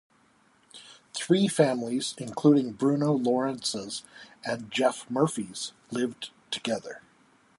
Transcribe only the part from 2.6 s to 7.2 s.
Bruno Lawrence's and Geoff Murphy's, lived together.